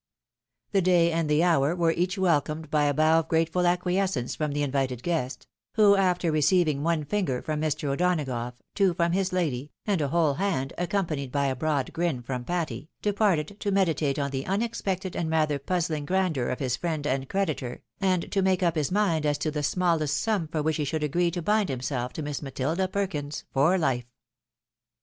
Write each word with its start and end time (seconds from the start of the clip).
The 0.71 0.81
day 0.81 1.11
and 1.11 1.29
the 1.29 1.43
hour 1.43 1.75
were 1.75 1.91
each 1.91 2.17
welcomed 2.17 2.71
by 2.71 2.85
a 2.85 2.93
bow 2.95 3.19
of 3.19 3.27
grate 3.27 3.53
ful 3.53 3.67
acquiescence 3.67 4.33
from 4.33 4.51
the 4.51 4.63
invited 4.63 5.03
guest; 5.03 5.45
who, 5.75 5.95
after 5.95 6.31
receiving 6.31 6.81
one 6.81 7.05
finger 7.05 7.39
from 7.43 7.61
Mr. 7.61 7.83
O'Donagough, 7.89 8.53
two 8.73 8.95
from 8.95 9.11
his 9.11 9.31
lady, 9.31 9.71
and 9.85 10.01
a 10.01 10.07
whole 10.07 10.33
hand, 10.33 10.73
accompanied 10.75 11.31
by 11.31 11.45
a 11.45 11.55
broad 11.55 11.93
grin, 11.93 12.23
from 12.23 12.43
Patty, 12.43 12.89
departed, 13.03 13.57
to 13.59 13.71
meditate 13.71 14.17
on 14.17 14.31
the 14.31 14.47
unexpected 14.47 15.15
and 15.15 15.29
rather 15.29 15.59
puzzling 15.59 16.05
grandeur 16.05 16.47
of 16.49 16.57
his 16.57 16.75
friend 16.75 17.05
and 17.05 17.29
creditor, 17.29 17.83
and 17.99 18.31
to 18.31 18.41
make 18.41 18.63
up 18.63 18.75
his 18.75 18.91
mind 18.91 19.23
as 19.23 19.37
to 19.37 19.51
the 19.51 19.61
smallest 19.61 20.17
sum 20.17 20.47
for 20.47 20.63
which 20.63 20.77
he 20.77 20.83
should 20.83 21.03
agree 21.03 21.29
to 21.29 21.43
bind 21.43 21.69
himself 21.69 22.11
to 22.11 22.23
Miss 22.23 22.41
Matilda 22.41 22.87
Perkins 22.87 23.43
for 23.53 23.77
hfe. 23.77 24.05